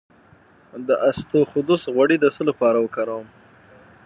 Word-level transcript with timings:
د 0.87 0.89
اسطوخودوس 1.09 1.83
غوړي 1.93 2.17
د 2.19 2.25
څه 2.35 2.41
لپاره 2.49 2.77
وکاروم؟ 2.81 3.27